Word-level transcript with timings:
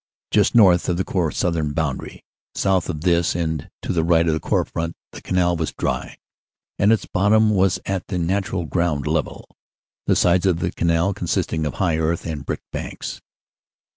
just 0.31 0.55
north 0.55 0.89
of 0.89 0.97
the 0.97 1.03
Corps 1.03 1.29
southern 1.31 1.73
boundary. 1.73 2.25
South 2.55 2.89
of 2.89 3.01
this 3.01 3.35
and 3.35 3.69
to 3.83 3.93
the 3.93 4.03
right 4.03 4.25
of 4.27 4.33
the 4.33 4.39
Corps 4.39 4.65
front 4.65 4.95
the 5.11 5.21
Canal 5.21 5.55
was 5.55 5.73
dry, 5.73 6.17
and 6.79 6.91
its 6.91 7.05
bot 7.05 7.31
tom 7.31 7.51
was 7.51 7.79
at 7.85 8.07
the 8.07 8.17
natural 8.17 8.65
ground 8.65 9.05
level, 9.05 9.47
the 10.07 10.15
sides 10.15 10.47
of 10.47 10.57
the 10.57 10.71
canal 10.71 11.13
con 11.13 11.27
sisting 11.27 11.67
of 11.67 11.75
high 11.75 11.99
earth 11.99 12.25
and 12.25 12.47
brick 12.47 12.63
banks. 12.71 13.21